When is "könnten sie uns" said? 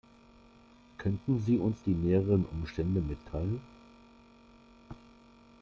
0.97-1.83